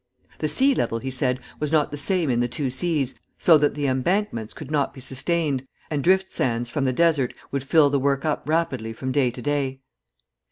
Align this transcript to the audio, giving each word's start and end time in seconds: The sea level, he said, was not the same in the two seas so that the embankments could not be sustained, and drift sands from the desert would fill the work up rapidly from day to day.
The 0.39 0.47
sea 0.47 0.73
level, 0.73 0.97
he 0.97 1.11
said, 1.11 1.39
was 1.59 1.71
not 1.71 1.91
the 1.91 1.95
same 1.95 2.31
in 2.31 2.39
the 2.39 2.47
two 2.47 2.71
seas 2.71 3.19
so 3.37 3.55
that 3.59 3.75
the 3.75 3.85
embankments 3.85 4.51
could 4.51 4.71
not 4.71 4.95
be 4.95 4.99
sustained, 4.99 5.67
and 5.91 6.03
drift 6.03 6.31
sands 6.31 6.71
from 6.71 6.85
the 6.85 6.91
desert 6.91 7.35
would 7.51 7.63
fill 7.63 7.91
the 7.91 7.99
work 7.99 8.25
up 8.25 8.49
rapidly 8.49 8.93
from 8.93 9.11
day 9.11 9.29
to 9.29 9.41
day. 9.43 9.81